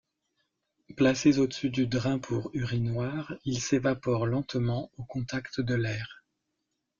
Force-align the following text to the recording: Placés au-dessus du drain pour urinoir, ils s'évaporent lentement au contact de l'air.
Placés 0.97 1.37
au-dessus 1.37 1.69
du 1.69 1.85
drain 1.85 2.17
pour 2.17 2.49
urinoir, 2.53 3.35
ils 3.45 3.61
s'évaporent 3.61 4.25
lentement 4.25 4.89
au 4.97 5.03
contact 5.03 5.61
de 5.61 5.75
l'air. 5.75 6.23